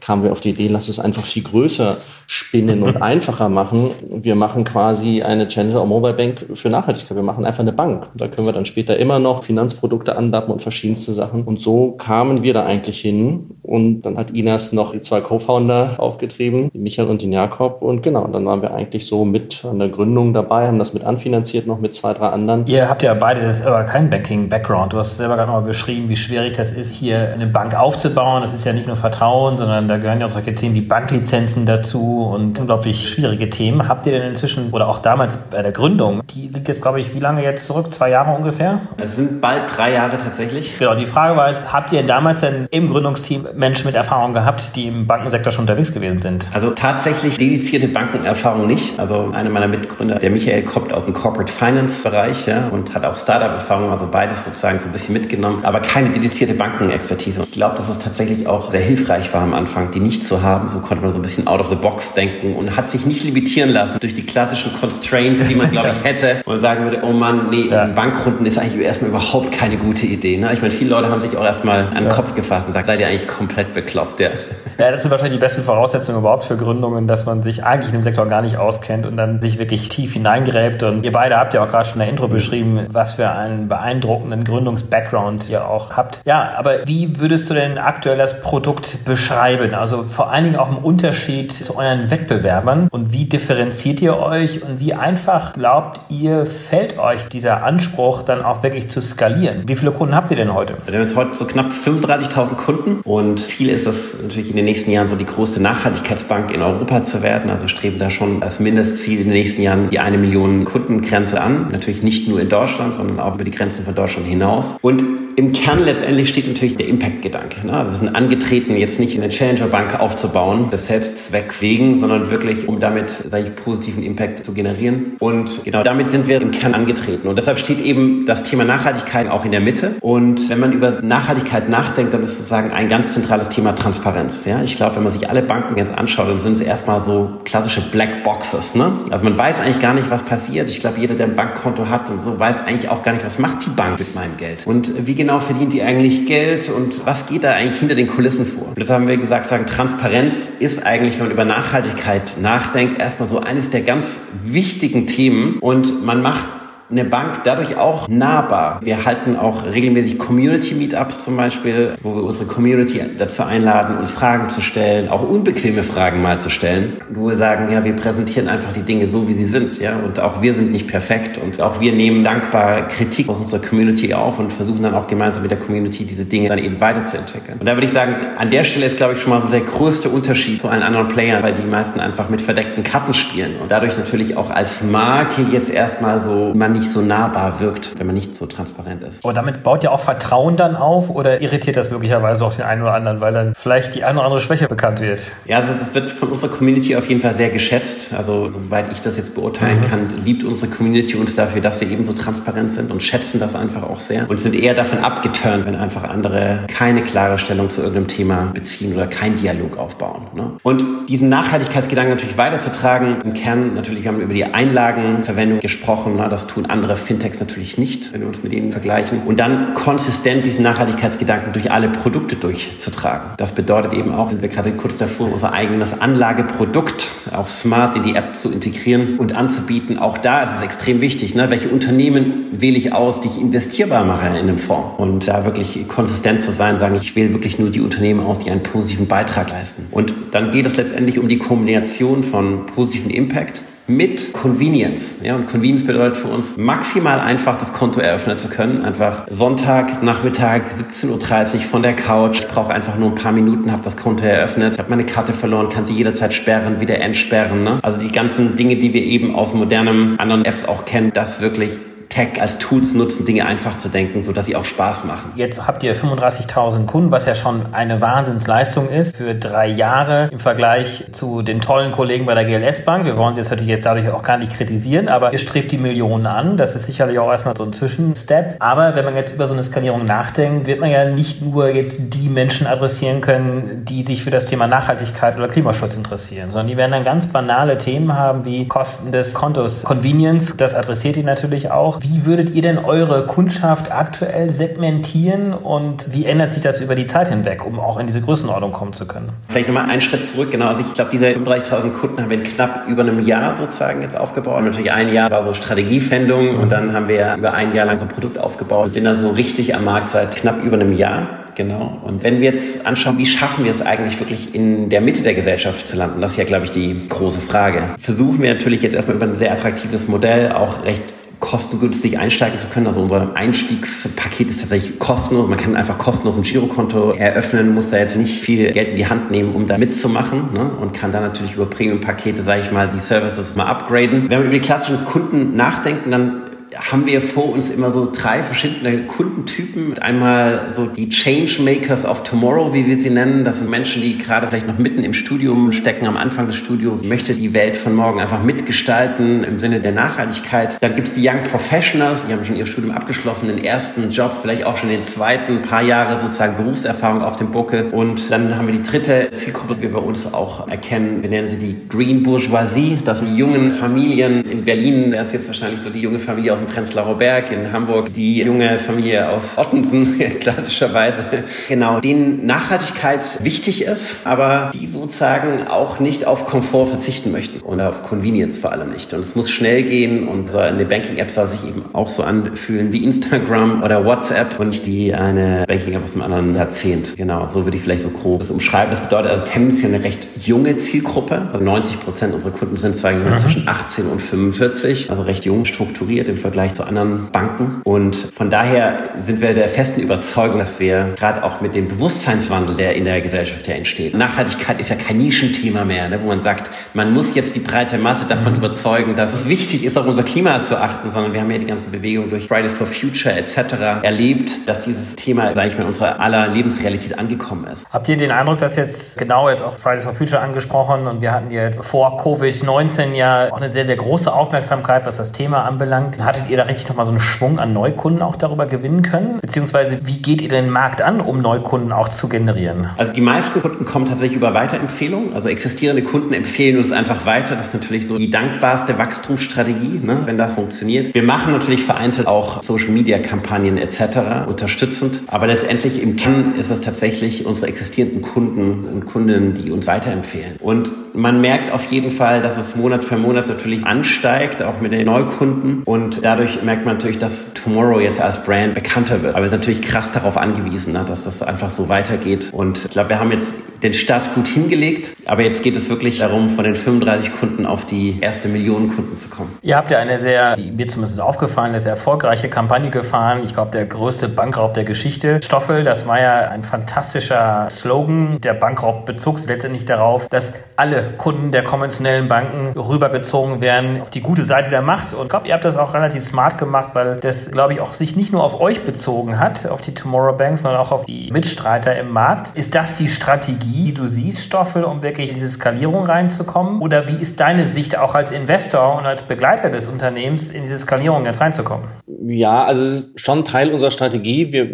[0.00, 3.90] kamen wir auf die Idee, lass es einfach viel größer spinnen und einfacher machen.
[4.10, 7.16] Wir machen quasi eine Challenger Mobile Bank für Nachhaltigkeit.
[7.16, 8.08] Wir machen einfach eine Bank.
[8.14, 11.42] Da können wir dann später immer noch Finanzprodukte andappen und verschiedenste Sachen.
[11.42, 13.50] Und so kamen wir da eigentlich hin.
[13.62, 17.82] Und dann hat Inas noch die zwei Co-Founder aufgetrieben, die Michael und den Jakob.
[17.82, 21.04] Und genau, dann waren wir eigentlich so mit an der Gründung dabei, haben das mit
[21.04, 22.66] anfinanziert noch mit zwei, drei anderen.
[22.66, 24.92] Ihr habt ja beide das aber keinen Banking-Background.
[24.92, 28.40] Du hast selber gerade mal beschrieben, wie schwierig das ist, hier eine Bank aufzubauen.
[28.40, 31.66] Das ist ja nicht nur Vertrauen, sondern da gehören ja auch solche Themen wie Banklizenzen
[31.66, 33.88] dazu und unglaublich schwierige Themen.
[33.88, 37.14] Habt ihr denn inzwischen, oder auch damals bei der Gründung, die liegt jetzt, glaube ich,
[37.14, 37.92] wie lange jetzt zurück?
[37.92, 38.80] Zwei Jahre ungefähr?
[38.96, 40.78] Es sind bald drei Jahre tatsächlich.
[40.78, 44.76] Genau, die Frage war jetzt, habt ihr damals denn im Gründungsteam Menschen mit Erfahrung gehabt,
[44.76, 46.50] die im Bankensektor schon unterwegs gewesen sind?
[46.52, 48.98] Also tatsächlich dedizierte Bankenerfahrung nicht.
[48.98, 53.04] Also einer meiner Mitgründer, der Michael, kommt aus dem Corporate Finance Bereich ja, und hat
[53.04, 57.42] auch Startup-Erfahrung, also beides sozusagen so ein bisschen mitgenommen, aber keine dedizierte Bankenexpertise.
[57.42, 60.68] Ich glaube, dass es tatsächlich auch sehr hilfreich war am Anfang, die nicht zu haben.
[60.68, 63.24] So konnte man so ein bisschen out of the box denken und hat sich nicht
[63.24, 67.12] limitieren lassen durch die klassischen Constraints, die man, glaube ich, hätte und sagen würde, oh
[67.12, 67.86] Mann, nee, ja.
[67.86, 70.36] Bankrunden ist eigentlich erstmal überhaupt keine gute Idee.
[70.36, 70.52] Ne?
[70.52, 72.10] Ich meine, viele Leute haben sich auch erstmal an den ja.
[72.10, 74.30] Kopf gefasst und sagen, seid ihr eigentlich komplett bekloppt, ja.
[74.78, 77.98] Ja, das sind wahrscheinlich die besten Voraussetzungen überhaupt für Gründungen, dass man sich eigentlich in
[77.98, 80.82] dem Sektor gar nicht auskennt und dann sich wirklich tief hineingräbt.
[80.82, 83.68] Und ihr beide habt ja auch gerade schon in der Intro beschrieben, was für einen
[83.68, 86.22] beeindruckenden Gründungs-Background ihr auch habt.
[86.24, 89.74] Ja, aber wie würdest du denn aktuell das Produkt beschreiben?
[89.74, 94.62] Also vor allen Dingen auch im Unterschied zu euren Wettbewerbern und wie differenziert ihr euch
[94.62, 99.62] und wie einfach glaubt ihr, fällt euch dieser Anspruch dann auch wirklich zu skalieren?
[99.66, 100.76] Wie viele Kunden habt ihr denn heute?
[100.86, 104.64] Wir haben jetzt heute so knapp 35.000 Kunden und Ziel ist es natürlich in den
[104.64, 107.48] nächsten Jahren so die größte Nachhaltigkeitsbank in Europa zu werden.
[107.48, 111.68] Also streben da schon als Mindestziel in den nächsten Jahren die eine Million Kundengrenze an.
[111.70, 114.76] Natürlich nicht nur in Deutschland, sondern auch über die Grenzen von Deutschland hinaus.
[114.82, 115.04] Und
[115.36, 117.66] im Kern letztendlich steht natürlich der Impact-Gedanke.
[117.66, 117.72] Ne?
[117.72, 122.80] Also wir sind angetreten, jetzt nicht eine Challenger-Bank aufzubauen, des Selbstzwecks wegen, sondern wirklich, um
[122.80, 125.16] damit, sage ich, positiven Impact zu generieren.
[125.18, 127.28] Und genau damit sind wir im Kern angetreten.
[127.28, 129.96] Und deshalb steht eben das Thema Nachhaltigkeit auch in der Mitte.
[130.00, 134.44] Und wenn man über Nachhaltigkeit nachdenkt, dann ist sozusagen ein ganz zentrales Thema Transparenz.
[134.44, 134.62] Ja?
[134.62, 137.80] Ich glaube, wenn man sich alle Banken jetzt anschaut, dann sind es erstmal so klassische
[137.80, 138.74] Black Boxes.
[138.74, 138.92] Ne?
[139.10, 140.68] Also man weiß eigentlich gar nicht, was passiert.
[140.68, 143.38] Ich glaube, jeder, der ein Bankkonto hat und so, weiß eigentlich auch gar nicht, was
[143.38, 144.66] macht die Bank mit meinem Geld.
[144.66, 148.44] Und wie genau verdient die eigentlich Geld und was geht da eigentlich hinter den Kulissen
[148.44, 148.66] vor?
[148.68, 153.28] Und das haben wir gesagt, sagen, Transparenz ist eigentlich, wenn man über Nachhaltigkeit nachdenkt, erstmal
[153.28, 156.48] so eines der ganz wichtigen Themen und man macht
[156.92, 158.80] eine Bank dadurch auch nahbar.
[158.84, 164.50] Wir halten auch regelmäßig Community-Meetups zum Beispiel, wo wir unsere Community dazu einladen, uns Fragen
[164.50, 168.72] zu stellen, auch unbequeme Fragen mal zu stellen, wo wir sagen, ja, wir präsentieren einfach
[168.72, 171.80] die Dinge so, wie sie sind, ja, und auch wir sind nicht perfekt und auch
[171.80, 175.58] wir nehmen dankbar Kritik aus unserer Community auf und versuchen dann auch gemeinsam mit der
[175.58, 177.58] Community diese Dinge dann eben weiterzuentwickeln.
[177.58, 179.62] Und da würde ich sagen, an der Stelle ist, glaube ich, schon mal so der
[179.62, 183.70] größte Unterschied zu allen anderen Playern, weil die meisten einfach mit verdeckten Karten spielen und
[183.70, 188.14] dadurch natürlich auch als Marke jetzt erstmal so man nicht so nahbar wirkt, wenn man
[188.14, 189.24] nicht so transparent ist.
[189.24, 192.82] Aber damit baut ihr auch Vertrauen dann auf oder irritiert das möglicherweise auch den einen
[192.82, 195.20] oder anderen, weil dann vielleicht die eine oder andere Schwäche bekannt wird?
[195.46, 198.12] Ja, also es wird von unserer Community auf jeden Fall sehr geschätzt.
[198.12, 199.90] Also soweit ich das jetzt beurteilen mhm.
[199.90, 203.54] kann, liebt unsere Community uns dafür, dass wir eben so transparent sind und schätzen das
[203.54, 207.80] einfach auch sehr und sind eher davon abgeturnt, wenn einfach andere keine klare Stellung zu
[207.80, 210.26] irgendeinem Thema beziehen oder keinen Dialog aufbauen.
[210.34, 210.52] Ne?
[210.62, 216.28] Und diesen Nachhaltigkeitsgedanken natürlich weiterzutragen, im Kern natürlich haben wir über die Einlagenverwendung gesprochen, ne?
[216.28, 219.22] das tun andere Fintechs natürlich nicht, wenn wir uns mit ihnen vergleichen.
[219.24, 223.32] Und dann konsistent diesen Nachhaltigkeitsgedanken durch alle Produkte durchzutragen.
[223.36, 228.02] Das bedeutet eben auch, sind wir gerade kurz davor, unser eigenes Anlageprodukt auf Smart in
[228.02, 229.98] die App zu integrieren und anzubieten.
[229.98, 231.50] Auch da ist es extrem wichtig, ne?
[231.50, 234.98] welche Unternehmen wähle ich aus, die ich investierbar mache in einem Fonds.
[234.98, 238.50] Und da wirklich konsistent zu sein, sagen, ich wähle wirklich nur die Unternehmen aus, die
[238.50, 239.86] einen positiven Beitrag leisten.
[239.90, 245.16] Und dann geht es letztendlich um die Kombination von positiven Impact mit Convenience.
[245.22, 248.82] Ja, und Convenience bedeutet für uns maximal einfach das Konto eröffnen zu können.
[248.82, 252.40] Einfach Sonntag, Nachmittag, 17.30 Uhr von der Couch.
[252.40, 255.68] Ich brauche einfach nur ein paar Minuten, habe das Konto eröffnet, habe meine Karte verloren,
[255.68, 257.64] kann sie jederzeit sperren, wieder entsperren.
[257.64, 257.80] Ne?
[257.82, 261.78] Also die ganzen Dinge, die wir eben aus modernen anderen Apps auch kennen, das wirklich
[262.12, 265.32] Tech als Tools nutzen, Dinge einfach zu denken, sodass sie auch Spaß machen.
[265.34, 270.38] Jetzt habt ihr 35.000 Kunden, was ja schon eine Wahnsinnsleistung ist für drei Jahre im
[270.38, 273.06] Vergleich zu den tollen Kollegen bei der GLS Bank.
[273.06, 275.78] Wir wollen sie jetzt natürlich jetzt dadurch auch gar nicht kritisieren, aber ihr strebt die
[275.78, 276.58] Millionen an.
[276.58, 278.56] Das ist sicherlich auch erstmal so ein Zwischenstep.
[278.58, 282.14] Aber wenn man jetzt über so eine Skalierung nachdenkt, wird man ja nicht nur jetzt
[282.14, 286.76] die Menschen adressieren können, die sich für das Thema Nachhaltigkeit oder Klimaschutz interessieren, sondern die
[286.76, 290.58] werden dann ganz banale Themen haben wie Kosten des Kontos, Convenience.
[290.58, 292.01] Das adressiert ihr natürlich auch.
[292.02, 297.06] Wie würdet ihr denn eure Kundschaft aktuell segmentieren und wie ändert sich das über die
[297.06, 299.30] Zeit hinweg, um auch in diese Größenordnung kommen zu können?
[299.48, 300.50] Vielleicht nochmal einen Schritt zurück.
[300.50, 304.02] Genau, also ich glaube, diese 35.000 Kunden haben wir in knapp über einem Jahr sozusagen
[304.02, 304.58] jetzt aufgebaut.
[304.58, 307.98] Und natürlich ein Jahr war so Strategiefändung und dann haben wir über ein Jahr lang
[307.98, 310.92] so ein Produkt aufgebaut und sind dann so richtig am Markt seit knapp über einem
[310.96, 311.28] Jahr.
[311.54, 312.00] Genau.
[312.02, 315.34] Und wenn wir jetzt anschauen, wie schaffen wir es eigentlich wirklich in der Mitte der
[315.34, 317.90] Gesellschaft zu landen, das ist ja, glaube ich, die große Frage.
[318.00, 322.68] Versuchen wir natürlich jetzt erstmal über ein sehr attraktives Modell auch recht kostengünstig einsteigen zu
[322.68, 322.86] können.
[322.86, 325.48] Also unser Einstiegspaket ist tatsächlich kostenlos.
[325.48, 329.08] Man kann einfach kostenlos ein Girokonto eröffnen, muss da jetzt nicht viel Geld in die
[329.08, 330.70] Hand nehmen, um da mitzumachen ne?
[330.80, 334.30] und kann dann natürlich über Premium-Pakete, sage ich mal, die Services mal upgraden.
[334.30, 336.41] Wenn wir über die klassischen Kunden nachdenken, dann
[336.76, 339.98] haben wir vor uns immer so drei verschiedene Kundentypen.
[339.98, 343.44] Einmal so die Changemakers of Tomorrow, wie wir sie nennen.
[343.44, 347.02] Das sind Menschen, die gerade vielleicht noch mitten im Studium stecken, am Anfang des Studiums,
[347.04, 350.78] möchte die Welt von morgen einfach mitgestalten im Sinne der Nachhaltigkeit.
[350.80, 354.38] Dann gibt es die Young Professionals, die haben schon ihr Studium abgeschlossen, den ersten Job,
[354.40, 357.90] vielleicht auch schon den zweiten, paar Jahre sozusagen Berufserfahrung auf dem Buckel.
[357.92, 361.22] Und dann haben wir die dritte Zielgruppe, die wir bei uns auch erkennen.
[361.22, 362.98] Wir nennen sie die Green Bourgeoisie.
[363.04, 365.12] Das sind die jungen Familien in Berlin.
[365.12, 368.42] Das ist jetzt wahrscheinlich so die junge Familie aus dem Prenzlauer Berg, in Hamburg die
[368.42, 376.26] junge Familie aus Ottensen, klassischerweise, genau, denen Nachhaltigkeit wichtig ist, aber die sozusagen auch nicht
[376.26, 379.12] auf Komfort verzichten möchten und auf Convenience vor allem nicht.
[379.12, 383.04] Und es muss schnell gehen und eine Banking-App soll sich eben auch so anfühlen wie
[383.04, 387.16] Instagram oder WhatsApp und nicht wie eine Banking-App aus einem anderen Jahrzehnt.
[387.16, 388.90] Genau, so würde ich vielleicht so grob das umschreiben.
[388.90, 391.48] Das bedeutet also tendenziell eine recht junge Zielgruppe.
[391.52, 393.36] Also 90 Prozent unserer Kunden sind zwar mhm.
[393.38, 397.80] zwischen 18 und 45, also recht jung strukturiert im Vergleich zu anderen Banken.
[397.84, 402.76] Und von daher sind wir der festen Überzeugung, dass wir gerade auch mit dem Bewusstseinswandel,
[402.76, 406.40] der in der Gesellschaft ja entsteht, Nachhaltigkeit ist ja kein Nischenthema mehr, ne, wo man
[406.40, 408.58] sagt, man muss jetzt die breite Masse davon mhm.
[408.58, 411.66] überzeugen, dass es wichtig ist, auf unser Klima zu achten, sondern wir haben ja die
[411.66, 414.02] ganzen Bewegungen durch Fridays for Future etc.
[414.02, 417.86] erlebt, dass dieses Thema, sage ich mal, in unserer aller Lebensrealität angekommen ist.
[417.90, 421.32] Habt ihr den Eindruck, dass jetzt genau jetzt auch Fridays for Future angesprochen und wir
[421.32, 426.18] hatten jetzt vor Covid-19 ja auch eine sehr, sehr große Aufmerksamkeit, was das Thema anbelangt.
[426.42, 429.38] Hattet ihr da richtig nochmal so einen Schwung an Neukunden auch darüber gewinnen können?
[429.40, 432.88] Beziehungsweise wie geht ihr den Markt an, um Neukunden auch zu generieren?
[432.96, 435.34] Also die meisten Kunden kommen tatsächlich über Weiterempfehlungen.
[435.34, 437.54] Also existierende Kunden empfehlen uns einfach weiter.
[437.54, 441.14] Das ist natürlich so die dankbarste Wachstumsstrategie, ne, wenn das funktioniert.
[441.14, 444.48] Wir machen natürlich vereinzelt auch Social-Media-Kampagnen etc.
[444.48, 445.20] unterstützend.
[445.28, 450.56] Aber letztendlich im Kern ist es tatsächlich unsere existierenden Kunden und Kundinnen, die uns weiterempfehlen.
[450.58, 454.92] Und man merkt auf jeden Fall, dass es Monat für Monat natürlich ansteigt, auch mit
[454.92, 455.82] den Neukunden.
[455.84, 459.34] Und dadurch merkt man natürlich, dass Tomorrow jetzt als Brand bekannter wird.
[459.34, 462.50] Aber wir sind natürlich krass darauf angewiesen, ne, dass das einfach so weitergeht.
[462.52, 465.12] Und ich glaube, wir haben jetzt den Start gut hingelegt.
[465.26, 469.16] Aber jetzt geht es wirklich darum, von den 35 Kunden auf die erste Million Kunden
[469.16, 469.58] zu kommen.
[469.62, 473.40] Ihr habt ja eine sehr, die mir zumindest aufgefallen, eine sehr erfolgreiche Kampagne gefahren.
[473.44, 475.40] Ich glaube, der größte Bankraub der Geschichte.
[475.42, 478.40] Stoffel, das war ja ein fantastischer Slogan.
[478.40, 484.10] Der Bankraub bezog sich letztendlich darauf, dass alle Kunden der konventionellen Banken rübergezogen werden auf
[484.10, 485.12] die gute Seite der Macht.
[485.14, 487.94] Und ich glaube, ihr habt das auch relativ smart gemacht, weil das, glaube ich, auch
[487.94, 491.30] sich nicht nur auf euch bezogen hat, auf die Tomorrow Bank, sondern auch auf die
[491.30, 492.56] Mitstreiter im Markt.
[492.56, 496.80] Ist das die Strategie, die du siehst, Stoffel, um wirklich in diese Skalierung reinzukommen?
[496.80, 500.78] Oder wie ist deine Sicht auch als Investor und als Begleiter des Unternehmens in diese
[500.78, 501.88] Skalierung jetzt reinzukommen?
[502.24, 504.52] Ja, also es ist schon Teil unserer Strategie.
[504.52, 504.68] Wir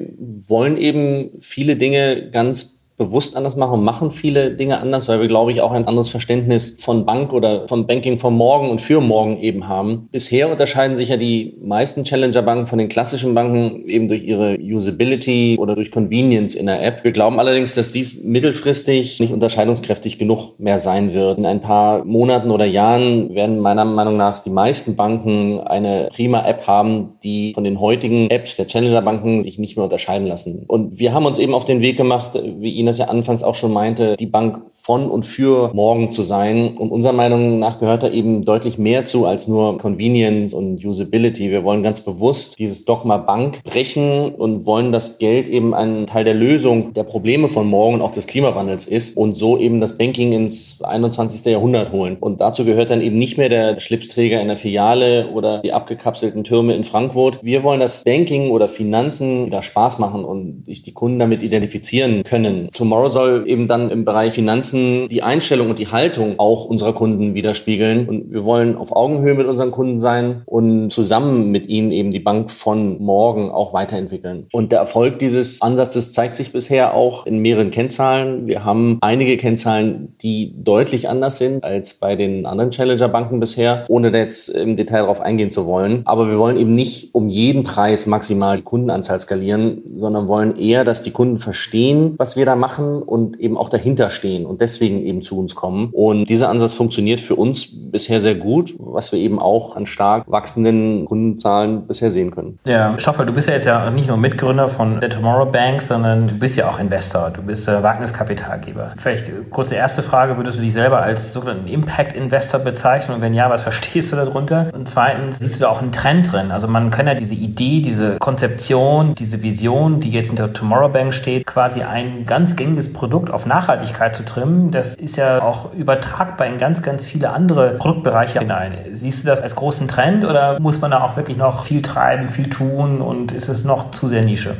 [0.48, 5.52] wollen eben viele Dinge ganz bewusst anders machen, machen viele Dinge anders, weil wir, glaube
[5.52, 9.38] ich, auch ein anderes Verständnis von Bank oder von Banking von morgen und für morgen
[9.40, 10.08] eben haben.
[10.10, 15.56] Bisher unterscheiden sich ja die meisten Challenger-Banken von den klassischen Banken eben durch ihre Usability
[15.60, 17.04] oder durch Convenience in der App.
[17.04, 21.38] Wir glauben allerdings, dass dies mittelfristig nicht unterscheidungskräftig genug mehr sein wird.
[21.38, 26.44] In ein paar Monaten oder Jahren werden meiner Meinung nach die meisten Banken eine prima
[26.44, 30.64] App haben, die von den heutigen Apps der Challenger-Banken sich nicht mehr unterscheiden lassen.
[30.66, 33.54] Und wir haben uns eben auf den Weg gemacht, wie Ihnen das ja anfangs auch
[33.54, 36.76] schon meinte, die Bank von und für morgen zu sein.
[36.78, 41.50] Und unserer Meinung nach gehört da eben deutlich mehr zu als nur Convenience und Usability.
[41.50, 46.24] Wir wollen ganz bewusst dieses Dogma Bank brechen und wollen, dass Geld eben ein Teil
[46.24, 49.98] der Lösung der Probleme von morgen und auch des Klimawandels ist und so eben das
[49.98, 51.44] Banking ins 21.
[51.44, 52.16] Jahrhundert holen.
[52.18, 56.44] Und dazu gehört dann eben nicht mehr der Schlipsträger in der Filiale oder die abgekapselten
[56.44, 57.40] Türme in Frankfurt.
[57.42, 62.22] Wir wollen, dass Banking oder Finanzen wieder Spaß machen und sich die Kunden damit identifizieren
[62.22, 62.68] können.
[62.78, 67.34] Tomorrow soll eben dann im Bereich Finanzen die Einstellung und die Haltung auch unserer Kunden
[67.34, 68.08] widerspiegeln.
[68.08, 72.20] Und wir wollen auf Augenhöhe mit unseren Kunden sein und zusammen mit ihnen eben die
[72.20, 74.46] Bank von morgen auch weiterentwickeln.
[74.52, 78.46] Und der Erfolg dieses Ansatzes zeigt sich bisher auch in mehreren Kennzahlen.
[78.46, 84.16] Wir haben einige Kennzahlen, die deutlich anders sind als bei den anderen Challenger-Banken bisher, ohne
[84.16, 86.02] jetzt im Detail darauf eingehen zu wollen.
[86.04, 90.84] Aber wir wollen eben nicht um jeden Preis maximal die Kundenanzahl skalieren, sondern wollen eher,
[90.84, 94.60] dass die Kunden verstehen, was wir da machen machen und eben auch dahinter stehen und
[94.60, 95.88] deswegen eben zu uns kommen.
[95.92, 100.24] Und dieser Ansatz funktioniert für uns bisher sehr gut, was wir eben auch an stark
[100.26, 102.58] wachsenden Kundenzahlen bisher sehen können.
[102.66, 106.28] Ja, Stoffel, du bist ja jetzt ja nicht nur Mitgründer von der Tomorrow Bank, sondern
[106.28, 108.92] du bist ja auch Investor, du bist äh, Wagniskapitalgeber.
[108.98, 113.48] Vielleicht kurze erste Frage, würdest du dich selber als sogenannten Impact-Investor bezeichnen und wenn ja,
[113.48, 114.68] was verstehst du darunter?
[114.74, 116.50] Und zweitens, siehst du da auch einen Trend drin?
[116.50, 121.14] Also man kann ja diese Idee, diese Konzeption, diese Vision, die jetzt hinter Tomorrow Bank
[121.14, 126.46] steht, quasi ein ganz gängiges Produkt auf Nachhaltigkeit zu trimmen, das ist ja auch übertragbar
[126.46, 128.76] in ganz, ganz viele andere Produktbereiche hinein.
[128.92, 132.28] Siehst du das als großen Trend oder muss man da auch wirklich noch viel treiben,
[132.28, 134.56] viel tun und ist es noch zu sehr Nische?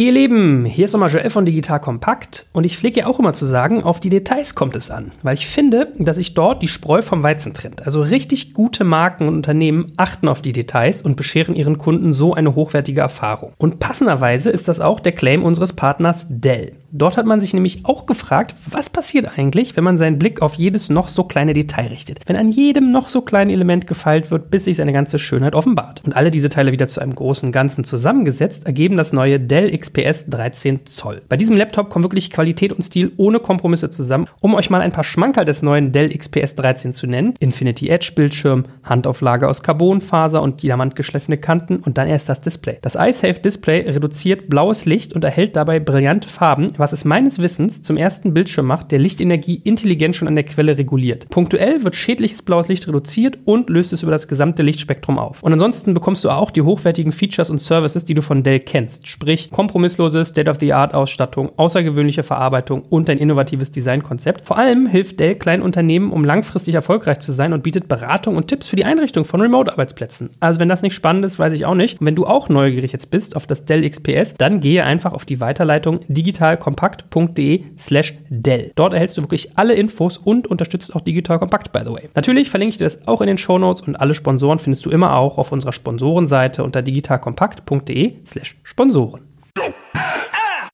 [0.00, 3.32] Ihr Lieben, hier ist nochmal Joel von Digital Kompakt und ich pflege ja auch immer
[3.32, 6.68] zu sagen, auf die Details kommt es an, weil ich finde, dass sich dort die
[6.68, 7.84] Spreu vom Weizen trennt.
[7.84, 12.32] Also richtig gute Marken und Unternehmen achten auf die Details und bescheren ihren Kunden so
[12.32, 13.54] eine hochwertige Erfahrung.
[13.58, 16.76] Und passenderweise ist das auch der Claim unseres Partners Dell.
[16.90, 20.54] Dort hat man sich nämlich auch gefragt, was passiert eigentlich, wenn man seinen Blick auf
[20.54, 22.20] jedes noch so kleine Detail richtet.
[22.24, 26.02] Wenn an jedem noch so kleinen Element gefeilt wird, bis sich seine ganze Schönheit offenbart.
[26.06, 30.26] Und alle diese Teile wieder zu einem großen Ganzen zusammengesetzt, ergeben das neue Dell XPS
[30.30, 31.20] 13 Zoll.
[31.28, 34.26] Bei diesem Laptop kommen wirklich Qualität und Stil ohne Kompromisse zusammen.
[34.40, 37.34] Um euch mal ein paar Schmankerl des neuen Dell XPS 13 zu nennen.
[37.38, 42.78] Infinity Edge Bildschirm, Handauflage aus Carbonfaser und diamantgeschliffene Kanten und dann erst das Display.
[42.80, 47.82] Das iSafe Display reduziert blaues Licht und erhält dabei brillante Farben, was es meines Wissens
[47.82, 51.28] zum ersten Bildschirm macht, der Lichtenergie intelligent schon an der Quelle reguliert.
[51.28, 55.42] Punktuell wird schädliches blaues Licht reduziert und löst es über das gesamte Lichtspektrum auf.
[55.42, 59.08] Und ansonsten bekommst du auch die hochwertigen Features und Services, die du von Dell kennst,
[59.08, 64.46] sprich kompromisslose State-of-the-Art-Ausstattung, außergewöhnliche Verarbeitung und ein innovatives Designkonzept.
[64.46, 68.48] Vor allem hilft Dell kleinen Unternehmen, um langfristig erfolgreich zu sein und bietet Beratung und
[68.48, 70.30] Tipps für die Einrichtung von Remote-Arbeitsplätzen.
[70.40, 72.00] Also wenn das nicht spannend ist, weiß ich auch nicht.
[72.00, 75.24] Und wenn du auch neugierig jetzt bist auf das Dell XPS, dann gehe einfach auf
[75.24, 78.72] die Weiterleitung digital digitalkompakt.de slash Dell.
[78.74, 82.08] Dort erhältst du wirklich alle Infos und unterstützt auch Digital Kompakt, by the way.
[82.14, 84.90] Natürlich verlinke ich dir das auch in den Show Notes und alle Sponsoren findest du
[84.90, 89.27] immer auch auf unserer Sponsorenseite unter digitalkompakt.de slash Sponsoren.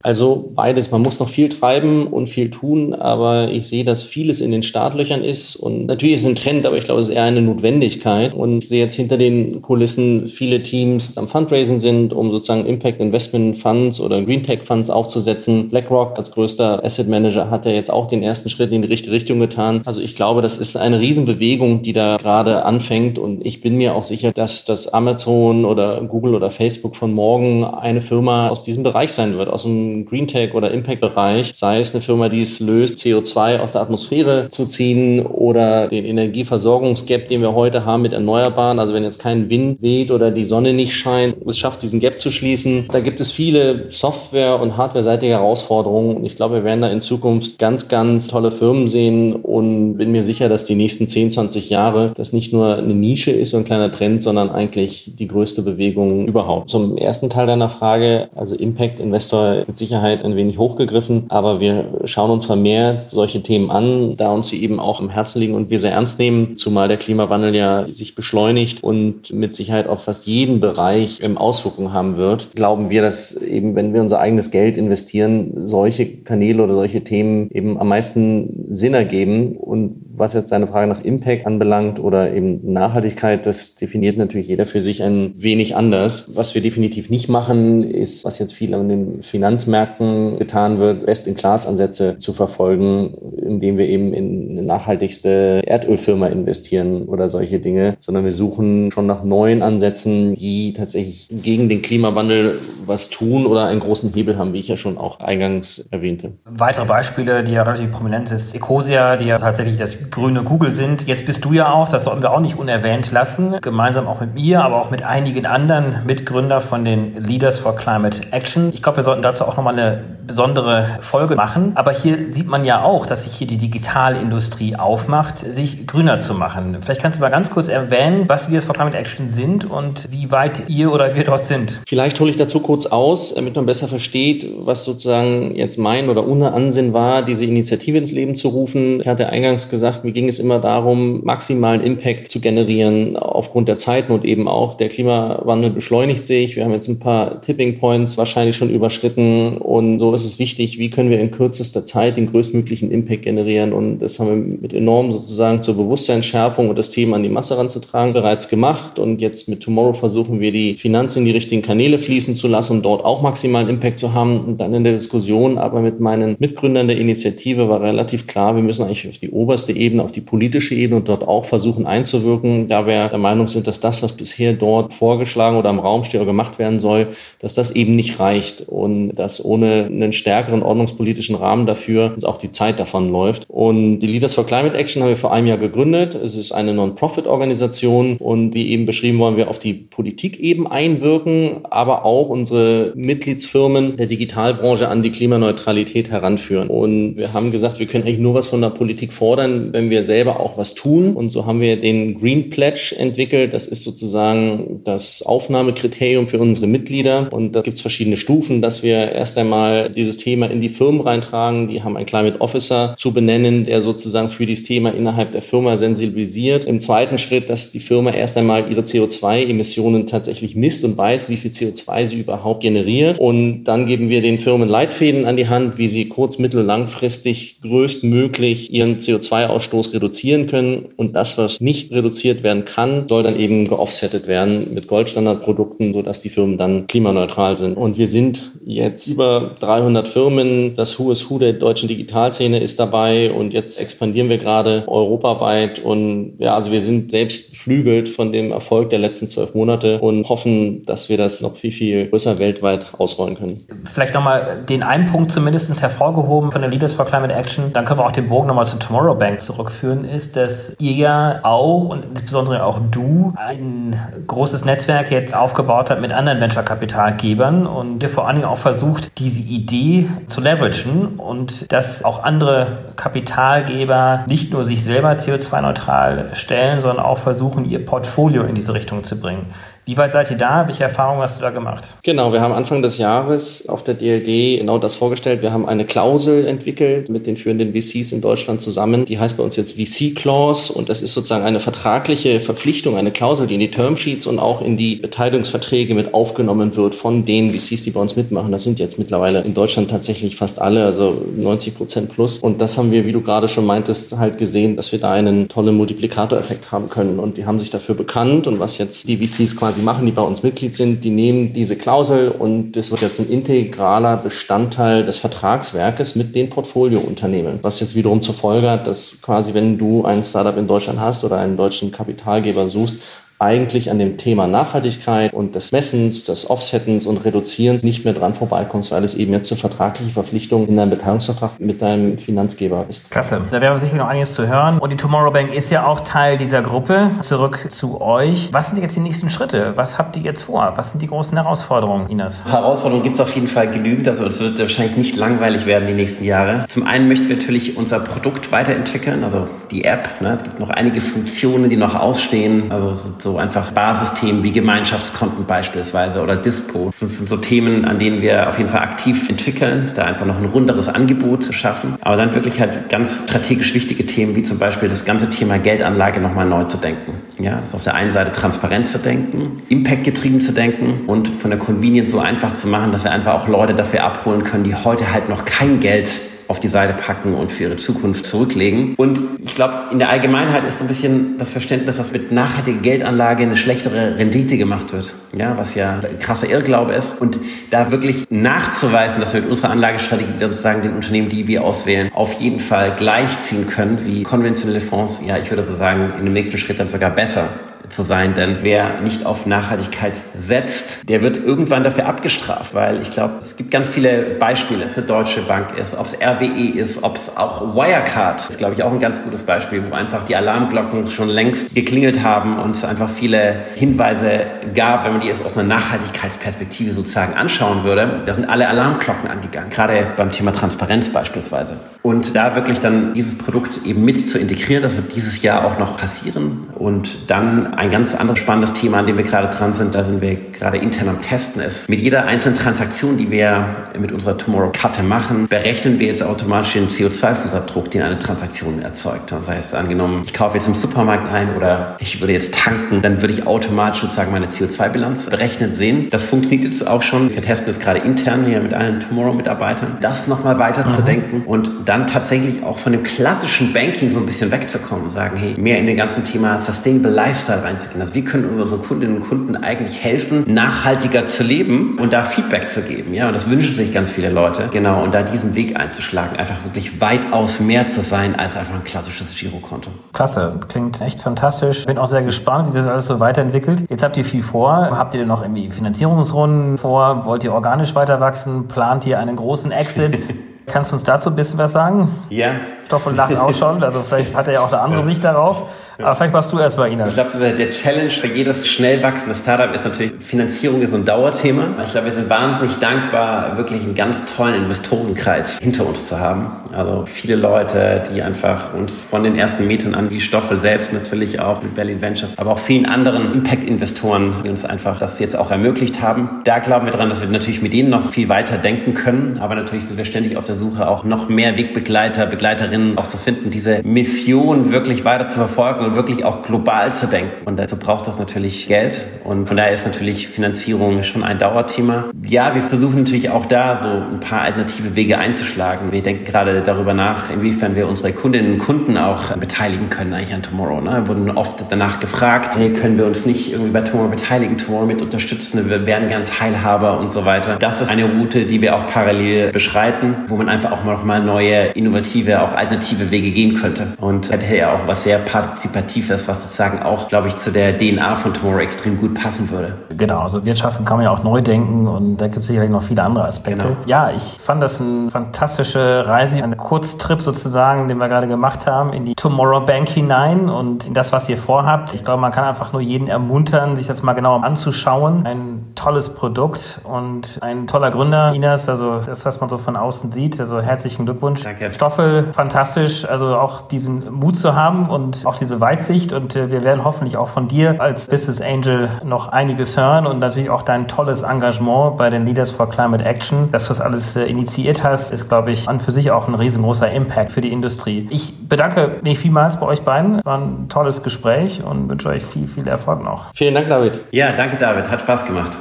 [0.04, 0.90] Also beides.
[0.90, 4.62] Man muss noch viel treiben und viel tun, aber ich sehe, dass vieles in den
[4.62, 5.56] Startlöchern ist.
[5.56, 8.34] Und natürlich ist es ein Trend, aber ich glaube, es ist eher eine Notwendigkeit.
[8.34, 13.00] Und ich sehe jetzt hinter den Kulissen viele Teams am Fundraising sind, um sozusagen Impact
[13.00, 15.70] Investment Funds oder Green Tech Funds aufzusetzen.
[15.70, 19.14] BlackRock als größter Asset Manager hat ja jetzt auch den ersten Schritt in die richtige
[19.14, 19.80] Richtung getan.
[19.86, 23.18] Also ich glaube, das ist eine Riesenbewegung, die da gerade anfängt.
[23.18, 27.64] Und ich bin mir auch sicher, dass das Amazon oder Google oder Facebook von morgen
[27.64, 31.94] eine Firma aus diesem Bereich sein wird, aus dem Green Tech oder Impact-Bereich, sei es
[31.94, 37.40] eine Firma, die es löst, CO2 aus der Atmosphäre zu ziehen oder den Energieversorgungsgap, den
[37.40, 38.78] wir heute haben mit Erneuerbaren.
[38.78, 42.18] Also wenn jetzt kein Wind weht oder die Sonne nicht scheint, es schafft, diesen Gap
[42.18, 42.88] zu schließen.
[42.90, 46.16] Da gibt es viele Software- und Hardware-seitige Herausforderungen.
[46.16, 50.12] Und ich glaube, wir werden da in Zukunft ganz, ganz tolle Firmen sehen und bin
[50.12, 53.58] mir sicher, dass die nächsten 10, 20 Jahre das nicht nur eine Nische ist, so
[53.58, 56.70] ein kleiner Trend, sondern eigentlich die größte Bewegung überhaupt.
[56.70, 62.00] Zum ersten Teil deiner Frage, also Impact Investor mit Sicherheit ein wenig hochgegriffen, aber wir
[62.04, 65.70] schauen uns vermehrt solche Themen an, da uns sie eben auch im Herzen liegen und
[65.70, 70.26] wir sehr ernst nehmen, zumal der Klimawandel ja sich beschleunigt und mit Sicherheit auf fast
[70.26, 72.54] jeden Bereich Auswirkungen haben wird.
[72.54, 77.50] Glauben wir, dass eben, wenn wir unser eigenes Geld investieren, solche Kanäle oder solche Themen
[77.50, 82.60] eben am meisten Sinn ergeben und was jetzt seine Frage nach Impact anbelangt oder eben
[82.72, 86.30] Nachhaltigkeit, das definiert natürlich jeder für sich ein wenig anders.
[86.34, 92.18] Was wir definitiv nicht machen, ist, was jetzt viel an den Finanzmärkten getan wird, Best-in-Class-Ansätze
[92.18, 93.14] zu verfolgen,
[93.44, 99.06] indem wir eben in eine nachhaltigste Erdölfirma investieren oder solche Dinge, sondern wir suchen schon
[99.06, 104.52] nach neuen Ansätzen, die tatsächlich gegen den Klimawandel was tun oder einen großen Hebel haben,
[104.52, 106.32] wie ich ja schon auch eingangs erwähnte.
[106.44, 111.06] Weitere Beispiele, die ja relativ prominent ist, Ecosia, die ja tatsächlich das grüne Google sind.
[111.06, 114.34] Jetzt bist du ja auch, das sollten wir auch nicht unerwähnt lassen, gemeinsam auch mit
[114.34, 118.70] mir, aber auch mit einigen anderen Mitgründer von den Leaders for Climate Action.
[118.72, 121.72] Ich glaube, wir sollten dazu auch nochmal eine besondere Folge machen.
[121.74, 126.34] Aber hier sieht man ja auch, dass sich hier die Digitalindustrie aufmacht, sich grüner zu
[126.34, 126.78] machen.
[126.80, 130.30] Vielleicht kannst du mal ganz kurz erwähnen, was Leaders for Climate Action sind und wie
[130.30, 131.80] weit ihr oder wir dort sind.
[131.86, 136.26] Vielleicht hole ich dazu kurz aus, damit man besser versteht, was sozusagen jetzt mein oder
[136.26, 139.00] unser Ansinn war, diese Initiative ins Leben zu rufen.
[139.00, 143.76] Ich hatte eingangs gesagt, mir ging es immer darum, maximalen Impact zu generieren aufgrund der
[143.76, 146.56] Zeiten und eben auch der Klimawandel beschleunigt sich.
[146.56, 150.78] Wir haben jetzt ein paar Tipping Points wahrscheinlich schon überschritten und so ist es wichtig,
[150.78, 153.72] wie können wir in kürzester Zeit den größtmöglichen Impact generieren.
[153.72, 157.58] Und das haben wir mit enorm sozusagen zur Bewusstseinsschärfung und das Thema an die Masse
[157.58, 158.98] ranzutragen bereits gemacht.
[159.00, 162.74] Und jetzt mit Tomorrow versuchen wir die Finanzen in die richtigen Kanäle fließen zu lassen,
[162.74, 164.40] um dort auch maximalen Impact zu haben.
[164.44, 168.62] Und dann in der Diskussion aber mit meinen Mitgründern der Initiative war relativ klar, wir
[168.62, 172.68] müssen eigentlich auf die oberste Ebene, auf die politische Ebene und dort auch versuchen einzuwirken,
[172.68, 176.20] da wir der Meinung sind, dass das, was bisher dort vorgeschlagen oder im Raum steht
[176.20, 177.08] oder gemacht werden soll,
[177.40, 178.68] dass das eben nicht reicht.
[178.68, 183.46] Und dass ohne einen stärkeren ordnungspolitischen Rahmen dafür uns auch die Zeit davon läuft.
[183.48, 186.14] Und die Leaders for Climate Action haben wir vor einem Jahr gegründet.
[186.14, 191.60] Es ist eine Non-Profit-Organisation und wie eben beschrieben wollen wir auf die Politik eben einwirken,
[191.70, 196.68] aber auch unsere Mitgliedsfirmen der Digitalbranche an die Klimaneutralität heranführen.
[196.68, 200.04] Und wir haben gesagt, wir können eigentlich nur was von der Politik fordern, wenn wir
[200.04, 201.14] selber auch was tun.
[201.14, 203.54] Und so haben wir den Green Pledge entwickelt.
[203.54, 207.28] Das ist sozusagen das Aufnahmekriterium für unsere Mitglieder.
[207.32, 211.00] Und da gibt es verschiedene Stufen, dass wir erst einmal dieses Thema in die Firmen
[211.00, 211.68] reintragen.
[211.68, 215.76] Die haben einen Climate Officer zu benennen, der sozusagen für dieses Thema innerhalb der Firma
[215.76, 216.64] sensibilisiert.
[216.64, 221.36] Im zweiten Schritt, dass die Firma erst einmal ihre CO2-Emissionen tatsächlich misst und weiß, wie
[221.36, 223.18] viel CO2 sie überhaupt generiert.
[223.18, 227.60] Und dann geben wir den Firmen Leitfäden an die Hand, wie sie kurz-, mittel-, langfristig
[227.60, 230.86] größtmöglich ihren CO2 Ausstoß reduzieren können.
[230.96, 236.22] Und das, was nicht reduziert werden kann, soll dann eben geoffsettet werden mit Goldstandardprodukten, sodass
[236.22, 237.76] die Firmen dann klimaneutral sind.
[237.76, 240.74] Und wir sind jetzt über 300 Firmen.
[240.74, 242.93] Das Who is Who der deutschen Digitalszene ist dabei.
[242.94, 245.80] Und jetzt expandieren wir gerade europaweit.
[245.80, 250.28] Und ja, also wir sind selbst beflügelt von dem Erfolg der letzten zwölf Monate und
[250.28, 253.66] hoffen, dass wir das noch viel, viel größer weltweit ausrollen können.
[253.92, 257.72] Vielleicht nochmal den einen Punkt zumindest hervorgehoben von der Leaders for Climate Action.
[257.72, 260.92] Dann können wir auch den Bogen nochmal zu Tomorrow Bank zurück zurückführen, ist, dass ihr
[260.92, 267.66] ja auch und insbesondere auch du ein großes Netzwerk jetzt aufgebaut habt mit anderen Venture-Kapitalgebern
[267.66, 272.83] und ihr vor allen Dingen auch versucht, diese Idee zu leveragen und dass auch andere
[272.96, 279.04] Kapitalgeber nicht nur sich selber CO2-neutral stellen, sondern auch versuchen, ihr Portfolio in diese Richtung
[279.04, 279.46] zu bringen.
[279.86, 280.66] Wie weit seid ihr da?
[280.66, 281.84] Welche Erfahrungen hast du da gemacht?
[282.02, 285.42] Genau, wir haben Anfang des Jahres auf der DLD genau das vorgestellt.
[285.42, 289.04] Wir haben eine Klausel entwickelt mit den führenden VCs in Deutschland zusammen.
[289.04, 293.10] Die heißt bei uns jetzt VC Clause und das ist sozusagen eine vertragliche Verpflichtung, eine
[293.10, 297.50] Klausel, die in die Termsheets und auch in die Beteiligungsverträge mit aufgenommen wird von den
[297.50, 298.52] VCs, die bei uns mitmachen.
[298.52, 302.38] Das sind jetzt mittlerweile in Deutschland tatsächlich fast alle, also 90 Prozent plus.
[302.38, 305.46] Und das haben wir, wie du gerade schon meintest, halt gesehen, dass wir da einen
[305.48, 307.18] tollen Multiplikatoreffekt haben können.
[307.18, 310.12] Und die haben sich dafür bekannt und was jetzt die VCs quasi quasi machen, die
[310.12, 315.04] bei uns Mitglied sind, die nehmen diese Klausel und das wird jetzt ein integraler Bestandteil
[315.04, 317.58] des Vertragswerkes mit den Portfoliounternehmen.
[317.62, 321.24] Was jetzt wiederum zur Folge hat, dass quasi, wenn du ein Startup in Deutschland hast
[321.24, 323.02] oder einen deutschen Kapitalgeber suchst,
[323.38, 328.34] eigentlich an dem Thema Nachhaltigkeit und des Messens, des Offsettens und Reduzierens nicht mehr dran
[328.34, 333.10] vorbeikommst, weil es eben jetzt eine vertragliche Verpflichtung in deinem Beteiligungsvertrag mit deinem Finanzgeber ist.
[333.10, 333.40] Klasse.
[333.50, 334.78] Da wäre sicher noch einiges zu hören.
[334.78, 337.10] Und die Tomorrow Bank ist ja auch Teil dieser Gruppe.
[337.20, 338.50] Zurück zu euch.
[338.52, 339.72] Was sind jetzt die nächsten Schritte?
[339.76, 340.72] Was habt ihr jetzt vor?
[340.76, 342.44] Was sind die großen Herausforderungen, Ines?
[342.44, 344.08] Herausforderungen gibt es auf jeden Fall genügend.
[344.08, 346.66] Also es wird wahrscheinlich nicht langweilig werden die nächsten Jahre.
[346.68, 350.20] Zum einen möchten wir natürlich unser Produkt weiterentwickeln, also die App.
[350.20, 350.34] Ne?
[350.36, 352.70] Es gibt noch einige Funktionen, die noch ausstehen.
[352.70, 352.94] Also
[353.24, 356.90] so, einfach Basisthemen wie Gemeinschaftskonten beispielsweise oder Dispo.
[356.90, 360.36] Das sind so Themen, an denen wir auf jeden Fall aktiv entwickeln, da einfach noch
[360.36, 361.96] ein runderes Angebot zu schaffen.
[362.02, 366.20] Aber dann wirklich halt ganz strategisch wichtige Themen wie zum Beispiel das ganze Thema Geldanlage
[366.20, 367.14] nochmal neu zu denken.
[367.40, 371.28] Ja, das ist auf der einen Seite transparent zu denken, Impact getrieben zu denken und
[371.28, 374.64] von der Convenience so einfach zu machen, dass wir einfach auch Leute dafür abholen können,
[374.64, 378.94] die heute halt noch kein Geld auf die Seite packen und für ihre Zukunft zurücklegen.
[378.96, 382.80] Und ich glaube, in der Allgemeinheit ist so ein bisschen das Verständnis, dass mit nachhaltiger
[382.80, 385.14] Geldanlage eine schlechtere Rendite gemacht wird.
[385.36, 387.20] Ja, was ja ein krasser Irrglaube ist.
[387.20, 387.38] Und
[387.70, 392.34] da wirklich nachzuweisen, dass wir mit unserer Anlagestrategie sozusagen den Unternehmen, die wir auswählen, auf
[392.34, 395.20] jeden Fall gleichziehen können wie konventionelle Fonds.
[395.26, 397.48] Ja, ich würde so sagen, in dem nächsten Schritt dann sogar besser
[397.88, 403.10] zu sein, denn wer nicht auf Nachhaltigkeit setzt, der wird irgendwann dafür abgestraft, weil ich
[403.10, 406.78] glaube, es gibt ganz viele Beispiele, ob es eine Deutsche Bank ist, ob es RWE
[406.78, 410.24] ist, ob es auch Wirecard ist, glaube ich, auch ein ganz gutes Beispiel, wo einfach
[410.24, 415.28] die Alarmglocken schon längst geklingelt haben und es einfach viele Hinweise gab, wenn man die
[415.28, 420.52] jetzt aus einer Nachhaltigkeitsperspektive sozusagen anschauen würde, da sind alle Alarmglocken angegangen, gerade beim Thema
[420.52, 421.76] Transparenz beispielsweise.
[422.02, 425.78] Und da wirklich dann dieses Produkt eben mit zu integrieren, das wird dieses Jahr auch
[425.78, 429.94] noch passieren und dann ein ganz anderes spannendes Thema, an dem wir gerade dran sind,
[429.94, 434.12] da sind wir gerade intern am Testen, ist mit jeder einzelnen Transaktion, die wir mit
[434.12, 439.32] unserer Tomorrow-Karte machen, berechnen wir jetzt automatisch den CO2-Fußabdruck, den eine Transaktion erzeugt.
[439.32, 443.20] Das heißt, angenommen, ich kaufe jetzt im Supermarkt ein oder ich würde jetzt tanken, dann
[443.20, 446.10] würde ich automatisch sozusagen meine CO2-Bilanz berechnet sehen.
[446.10, 447.34] Das funktioniert jetzt auch schon.
[447.34, 450.90] Wir testen das gerade intern hier mit allen Tomorrow-Mitarbeitern, das nochmal weiter mhm.
[450.90, 455.10] zu denken und dann tatsächlich auch von dem klassischen Banking so ein bisschen wegzukommen und
[455.10, 458.00] sagen, hey, mehr in den ganzen Thema Sustainable Lifestyle reinzugehen.
[458.00, 462.70] Also wie können unsere Kundinnen und Kunden eigentlich helfen, nachhaltiger zu leben und da Feedback
[462.70, 463.14] zu geben.
[463.14, 464.68] Ja, und das wünschen sich ganz viele Leute.
[464.70, 468.84] Genau, und da diesen Weg einzuschlagen, einfach wirklich weitaus mehr zu sein als einfach ein
[468.84, 469.90] klassisches Girokonto.
[470.12, 471.84] Klasse, klingt echt fantastisch.
[471.86, 473.84] Bin auch sehr gespannt, wie sich das alles so weiterentwickelt.
[473.88, 474.90] Jetzt habt ihr viel vor.
[474.92, 477.24] Habt ihr denn noch irgendwie Finanzierungsrunden vor?
[477.24, 478.68] Wollt ihr organisch weiter wachsen?
[478.68, 480.18] Plant ihr einen großen Exit?
[480.66, 482.08] Kannst du uns dazu ein bisschen was sagen?
[482.30, 482.52] Ja.
[482.86, 485.62] Stoffel lacht auch schon, also vielleicht hat er ja auch eine andere Sicht darauf.
[485.98, 487.10] Aber vielleicht warst du erst bei Ines.
[487.10, 491.68] Ich glaube, der Challenge für jedes schnell wachsende Startup ist natürlich, Finanzierung ist ein Dauerthema.
[491.86, 496.50] Ich glaube, wir sind wahnsinnig dankbar, wirklich einen ganz tollen Investorenkreis hinter uns zu haben.
[496.72, 501.38] Also viele Leute, die einfach uns von den ersten Metern an, wie Stoffel selbst natürlich
[501.38, 505.52] auch mit Berlin Ventures, aber auch vielen anderen Impact-Investoren, die uns einfach das jetzt auch
[505.52, 506.40] ermöglicht haben.
[506.42, 509.38] Da glauben wir dran, dass wir natürlich mit denen noch viel weiter denken können.
[509.40, 513.18] Aber natürlich sind wir ständig auf der Suche, auch noch mehr Wegbegleiter, Begleiterinnen auch zu
[513.18, 517.30] finden, diese Mission wirklich weiter zu verfolgen und wirklich auch global zu denken.
[517.44, 519.06] Und dazu braucht das natürlich Geld.
[519.24, 522.06] Und von daher ist natürlich Finanzierung schon ein Dauerthema.
[522.24, 525.92] Ja, wir versuchen natürlich auch da so ein paar alternative Wege einzuschlagen.
[525.92, 530.34] Wir denken gerade darüber nach, inwiefern wir unsere Kundinnen und Kunden auch beteiligen können eigentlich
[530.34, 530.80] an Tomorrow.
[530.80, 530.90] Ne?
[530.90, 534.86] Wir wurden oft danach gefragt, hey, können wir uns nicht irgendwie bei Tomorrow beteiligen, Tomorrow
[534.86, 537.56] mit unterstützen, wir wären gern Teilhaber und so weiter.
[537.56, 541.22] Das ist eine Route, die wir auch parallel beschreiten, wo man einfach auch noch mal
[541.22, 543.88] neue, innovative, auch alternative Wege gehen könnte.
[544.00, 548.14] Und hätte ja auch was sehr Partizipatives, was sozusagen auch, glaube ich, zu der DNA
[548.16, 549.74] von Tomorrow extrem gut passen würde.
[549.96, 552.82] Genau, also Wirtschaften kann man ja auch neu denken und da gibt es sicherlich noch
[552.82, 553.66] viele andere Aspekte.
[553.68, 553.76] Genau.
[553.86, 558.92] Ja, ich fand das eine fantastische Reise, ein Kurztrip sozusagen, den wir gerade gemacht haben,
[558.92, 561.94] in die Tomorrow Bank hinein und in das, was ihr vorhabt.
[561.94, 565.26] Ich glaube, man kann einfach nur jeden ermuntern, sich das mal genau anzuschauen.
[565.26, 570.12] Ein tolles Produkt und ein toller Gründer, Inas, also das, was man so von außen
[570.12, 570.40] sieht.
[570.40, 571.42] Also herzlichen Glückwunsch.
[571.42, 571.72] Danke.
[571.72, 576.62] Stoffel, fantastisch, also auch diesen Mut zu haben und auch diese Weitsicht und äh, wir
[576.64, 580.88] werden hoffentlich auch von dir als Business Angel noch einiges hören und natürlich auch dein
[580.88, 585.12] tolles Engagement bei den Leaders for Climate Action, dass du das alles äh, initiiert hast,
[585.12, 588.06] ist, glaube ich, an für sich auch ein riesengroßer Impact für die Industrie.
[588.10, 590.24] Ich bedanke mich vielmals bei euch beiden.
[590.24, 593.34] War ein tolles Gespräch und wünsche euch viel, viel Erfolg noch.
[593.34, 594.00] Vielen Dank, David.
[594.12, 594.90] Ja, danke, David.
[594.90, 595.58] Hat Spaß gemacht.